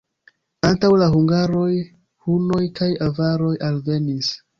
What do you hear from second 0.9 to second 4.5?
la hungaroj hunoj kaj avaroj alvenis.